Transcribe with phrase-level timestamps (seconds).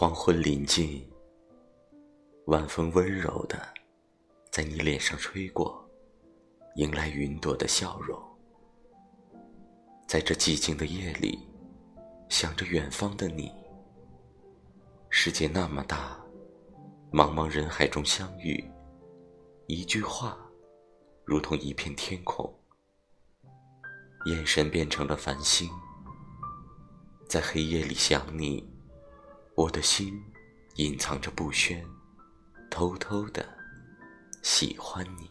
[0.00, 1.04] 黄昏临近，
[2.46, 3.60] 晚风温柔的
[4.48, 5.84] 在你脸上吹过，
[6.76, 8.16] 迎来云朵的笑容。
[10.06, 11.36] 在这寂静的夜里，
[12.28, 13.52] 想着远方的你。
[15.10, 16.16] 世界那么大，
[17.10, 18.64] 茫茫人海中相遇，
[19.66, 20.38] 一句话，
[21.24, 22.48] 如同一片天空。
[24.26, 25.68] 眼神变成了繁星，
[27.28, 28.64] 在黑夜里想你，
[29.58, 30.22] 我的心
[30.76, 31.84] 隐藏着不宣，
[32.70, 33.44] 偷偷的
[34.40, 35.28] 喜欢你。